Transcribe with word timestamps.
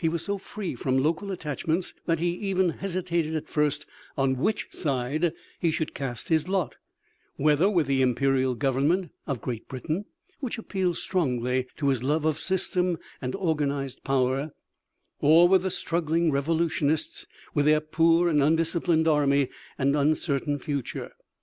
He 0.00 0.08
was 0.08 0.24
so 0.24 0.38
free 0.38 0.74
from 0.74 0.96
local 0.96 1.30
attachments 1.30 1.92
that 2.06 2.20
he 2.20 2.28
even 2.28 2.70
hesitated 2.70 3.34
at 3.36 3.50
first 3.50 3.84
on 4.16 4.38
which 4.38 4.68
side 4.70 5.34
he 5.60 5.70
should 5.70 5.92
cast 5.92 6.28
his 6.30 6.48
lot, 6.48 6.76
whether 7.36 7.68
with 7.68 7.86
the 7.86 8.00
imperial 8.00 8.54
government 8.54 9.10
of 9.26 9.42
Great 9.42 9.68
Britain, 9.68 10.06
which 10.40 10.56
appealed 10.56 10.96
strongly 10.96 11.66
to 11.76 11.88
his 11.88 12.02
love 12.02 12.24
of 12.24 12.38
system 12.38 12.96
and 13.20 13.34
organized 13.34 14.02
power, 14.04 14.52
or 15.20 15.46
with 15.46 15.60
the 15.60 15.70
struggling 15.70 16.30
revolutionists, 16.30 17.26
with 17.52 17.66
their 17.66 17.82
poor 17.82 18.30
and 18.30 18.42
undisciplined 18.42 19.06
army 19.06 19.50
and 19.76 19.94
uncertain 19.94 20.58
future. 20.58 21.12